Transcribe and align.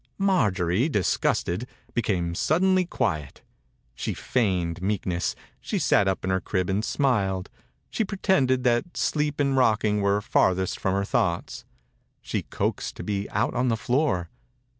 Marjorie, 0.17 0.89
disgusted, 0.89 1.67
became 1.93 2.33
suddenly 2.33 2.85
quiet. 2.85 3.43
She 3.93 4.15
feigned 4.15 4.81
meekness. 4.81 5.35
She 5.59 5.77
sat 5.77 6.07
up 6.07 6.23
in 6.23 6.31
her 6.31 6.41
crib 6.41 6.71
and 6.71 6.83
smiled. 6.83 7.51
She 7.91 8.03
pretended 8.03 8.63
that 8.63 8.97
sleep 8.97 9.39
and 9.39 9.55
rocking 9.55 10.01
were 10.01 10.19
far 10.19 10.55
thest 10.55 10.79
from 10.79 10.95
her 10.95 11.05
thoughts. 11.05 11.65
She 12.19 12.41
coaxed 12.41 12.95
to 12.95 13.03
be 13.03 13.27
put 13.31 13.53
on 13.53 13.67
the 13.67 13.77
floor. 13.77 14.31